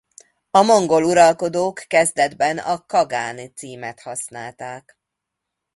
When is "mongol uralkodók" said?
0.61-1.77